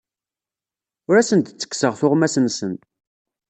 [1.09, 2.73] Ur asen-d-ttekkseɣ tuɣmas-nsen.